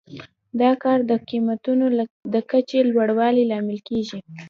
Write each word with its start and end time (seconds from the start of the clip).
دا 0.61 0.71
کار 0.83 0.99
د 1.11 1.13
قیمتونو 1.29 1.85
د 2.33 2.35
کچې 2.49 2.79
د 2.83 2.87
لوړوالي 2.93 3.43
لامل 3.51 3.77
کیږي. 3.87 4.19